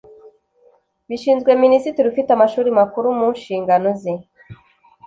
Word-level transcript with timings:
Bishinzwe 1.07 1.51
Minisitiri 1.63 2.05
ufite 2.11 2.29
Amashuri 2.33 2.69
Makuru 2.79 3.07
mu 3.19 3.27
nshingano 3.35 3.89
ze 4.01 4.13